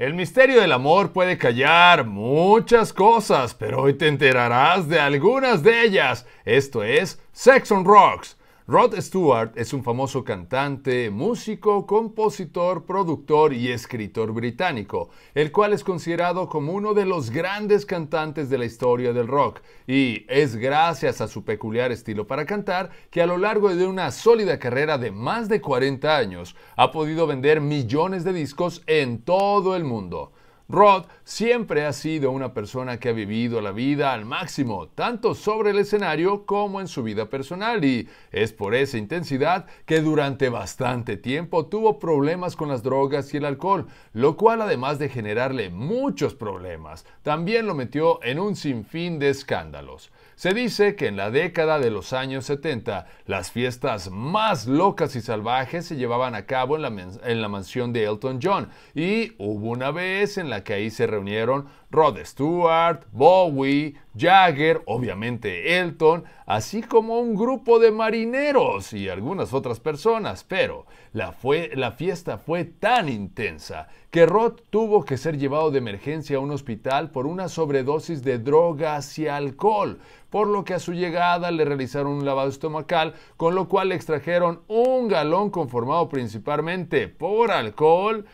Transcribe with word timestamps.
El 0.00 0.14
misterio 0.14 0.62
del 0.62 0.72
amor 0.72 1.12
puede 1.12 1.36
callar 1.36 2.06
muchas 2.06 2.90
cosas, 2.90 3.52
pero 3.52 3.82
hoy 3.82 3.92
te 3.92 4.08
enterarás 4.08 4.88
de 4.88 4.98
algunas 4.98 5.62
de 5.62 5.82
ellas. 5.84 6.24
Esto 6.46 6.82
es 6.82 7.20
Sex 7.32 7.70
on 7.70 7.84
Rocks. 7.84 8.38
Rod 8.70 8.94
Stewart 9.00 9.50
es 9.56 9.72
un 9.72 9.82
famoso 9.82 10.22
cantante, 10.22 11.10
músico, 11.10 11.88
compositor, 11.88 12.84
productor 12.84 13.52
y 13.52 13.72
escritor 13.72 14.30
británico, 14.30 15.10
el 15.34 15.50
cual 15.50 15.72
es 15.72 15.82
considerado 15.82 16.48
como 16.48 16.74
uno 16.74 16.94
de 16.94 17.04
los 17.04 17.30
grandes 17.30 17.84
cantantes 17.84 18.48
de 18.48 18.58
la 18.58 18.66
historia 18.66 19.12
del 19.12 19.26
rock, 19.26 19.60
y 19.88 20.24
es 20.28 20.54
gracias 20.54 21.20
a 21.20 21.26
su 21.26 21.44
peculiar 21.44 21.90
estilo 21.90 22.28
para 22.28 22.46
cantar 22.46 22.90
que 23.10 23.20
a 23.20 23.26
lo 23.26 23.38
largo 23.38 23.74
de 23.74 23.88
una 23.88 24.12
sólida 24.12 24.60
carrera 24.60 24.98
de 24.98 25.10
más 25.10 25.48
de 25.48 25.60
40 25.60 26.16
años 26.16 26.54
ha 26.76 26.92
podido 26.92 27.26
vender 27.26 27.60
millones 27.60 28.22
de 28.22 28.32
discos 28.32 28.84
en 28.86 29.22
todo 29.22 29.74
el 29.74 29.82
mundo. 29.82 30.30
Rod 30.70 31.06
siempre 31.24 31.84
ha 31.84 31.92
sido 31.92 32.30
una 32.30 32.54
persona 32.54 33.00
que 33.00 33.08
ha 33.08 33.12
vivido 33.12 33.60
la 33.60 33.72
vida 33.72 34.12
al 34.12 34.24
máximo, 34.24 34.86
tanto 34.86 35.34
sobre 35.34 35.70
el 35.70 35.80
escenario 35.80 36.46
como 36.46 36.80
en 36.80 36.86
su 36.86 37.02
vida 37.02 37.28
personal, 37.28 37.84
y 37.84 38.08
es 38.30 38.52
por 38.52 38.76
esa 38.76 38.96
intensidad 38.96 39.66
que 39.84 40.00
durante 40.00 40.48
bastante 40.48 41.16
tiempo 41.16 41.66
tuvo 41.66 41.98
problemas 41.98 42.54
con 42.54 42.68
las 42.68 42.84
drogas 42.84 43.34
y 43.34 43.38
el 43.38 43.46
alcohol, 43.46 43.88
lo 44.12 44.36
cual 44.36 44.62
además 44.62 45.00
de 45.00 45.08
generarle 45.08 45.70
muchos 45.70 46.34
problemas, 46.34 47.04
también 47.24 47.66
lo 47.66 47.74
metió 47.74 48.22
en 48.22 48.38
un 48.38 48.54
sinfín 48.54 49.18
de 49.18 49.30
escándalos. 49.30 50.12
Se 50.36 50.54
dice 50.54 50.96
que 50.96 51.06
en 51.06 51.18
la 51.18 51.30
década 51.30 51.78
de 51.78 51.90
los 51.90 52.14
años 52.14 52.46
70 52.46 53.06
las 53.26 53.50
fiestas 53.50 54.10
más 54.10 54.66
locas 54.66 55.14
y 55.14 55.20
salvajes 55.20 55.84
se 55.84 55.96
llevaban 55.96 56.34
a 56.34 56.46
cabo 56.46 56.76
en 56.76 56.82
la, 56.82 56.88
en 56.88 57.42
la 57.42 57.48
mansión 57.48 57.92
de 57.92 58.04
Elton 58.04 58.38
John 58.42 58.70
y 58.94 59.34
hubo 59.36 59.68
una 59.68 59.90
vez 59.90 60.38
en 60.38 60.48
la 60.48 60.59
que 60.62 60.74
ahí 60.74 60.90
se 60.90 61.06
reunieron 61.06 61.66
Rod 61.90 62.18
Stewart, 62.24 63.04
Bowie, 63.12 63.94
Jagger, 64.16 64.82
obviamente 64.86 65.78
Elton, 65.78 66.24
así 66.46 66.82
como 66.82 67.18
un 67.18 67.34
grupo 67.34 67.78
de 67.78 67.90
marineros 67.90 68.92
y 68.92 69.08
algunas 69.08 69.52
otras 69.52 69.80
personas, 69.80 70.44
pero 70.44 70.86
la, 71.12 71.32
fue, 71.32 71.70
la 71.74 71.92
fiesta 71.92 72.38
fue 72.38 72.64
tan 72.64 73.08
intensa 73.08 73.88
que 74.10 74.26
Rod 74.26 74.60
tuvo 74.70 75.04
que 75.04 75.16
ser 75.16 75.38
llevado 75.38 75.70
de 75.70 75.78
emergencia 75.78 76.36
a 76.36 76.40
un 76.40 76.50
hospital 76.52 77.10
por 77.10 77.26
una 77.26 77.48
sobredosis 77.48 78.22
de 78.22 78.38
drogas 78.38 79.18
y 79.18 79.26
alcohol, 79.26 79.98
por 80.30 80.46
lo 80.46 80.64
que 80.64 80.74
a 80.74 80.78
su 80.78 80.92
llegada 80.92 81.50
le 81.50 81.64
realizaron 81.64 82.12
un 82.12 82.24
lavado 82.24 82.48
estomacal, 82.48 83.14
con 83.36 83.54
lo 83.54 83.68
cual 83.68 83.88
le 83.88 83.96
extrajeron 83.96 84.60
un 84.68 85.08
galón 85.08 85.50
conformado 85.50 86.08
principalmente 86.08 87.08
por 87.08 87.50
alcohol, 87.50 88.26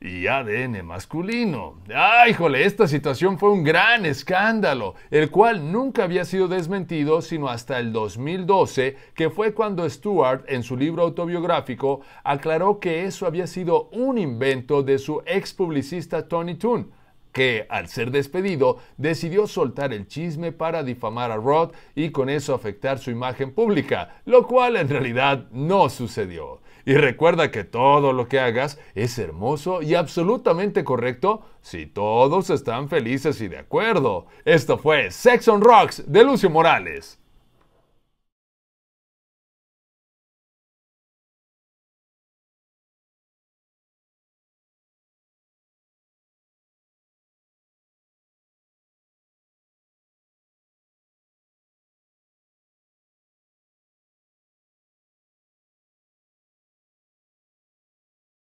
y 0.00 0.26
ADN 0.26 0.84
masculino. 0.84 1.74
¡Ay, 1.94 2.32
jole! 2.32 2.64
Esta 2.64 2.88
situación 2.88 3.38
fue 3.38 3.50
un 3.50 3.62
gran 3.62 4.06
escándalo, 4.06 4.94
el 5.10 5.30
cual 5.30 5.70
nunca 5.70 6.04
había 6.04 6.24
sido 6.24 6.48
desmentido 6.48 7.20
sino 7.20 7.48
hasta 7.48 7.78
el 7.78 7.92
2012, 7.92 8.96
que 9.14 9.28
fue 9.28 9.52
cuando 9.52 9.88
Stewart, 9.88 10.44
en 10.48 10.62
su 10.62 10.76
libro 10.76 11.02
autobiográfico, 11.02 12.00
aclaró 12.24 12.80
que 12.80 13.04
eso 13.04 13.26
había 13.26 13.46
sido 13.46 13.90
un 13.92 14.16
invento 14.16 14.82
de 14.82 14.98
su 14.98 15.22
ex 15.26 15.52
publicista 15.52 16.26
Tony 16.26 16.54
Toon 16.54 16.90
que, 17.32 17.66
al 17.68 17.88
ser 17.88 18.10
despedido, 18.10 18.78
decidió 18.96 19.46
soltar 19.46 19.92
el 19.92 20.08
chisme 20.08 20.50
para 20.50 20.82
difamar 20.82 21.30
a 21.30 21.36
Rod 21.36 21.72
y 21.94 22.10
con 22.10 22.28
eso 22.28 22.54
afectar 22.54 22.98
su 22.98 23.10
imagen 23.10 23.52
pública, 23.52 24.20
lo 24.24 24.46
cual 24.46 24.76
en 24.76 24.88
realidad 24.88 25.46
no 25.52 25.88
sucedió. 25.88 26.60
Y 26.84 26.94
recuerda 26.94 27.50
que 27.50 27.64
todo 27.64 28.12
lo 28.12 28.28
que 28.28 28.40
hagas 28.40 28.78
es 28.94 29.18
hermoso 29.18 29.82
y 29.82 29.94
absolutamente 29.94 30.82
correcto 30.82 31.42
si 31.60 31.86
todos 31.86 32.50
están 32.50 32.88
felices 32.88 33.40
y 33.40 33.48
de 33.48 33.58
acuerdo. 33.58 34.26
Esto 34.44 34.78
fue 34.78 35.10
Sex 35.10 35.46
on 35.48 35.60
Rocks 35.60 36.02
de 36.06 36.24
Lucio 36.24 36.50
Morales. 36.50 37.19